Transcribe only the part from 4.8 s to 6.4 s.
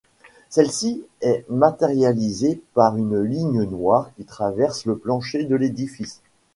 le plancher de l’édifice.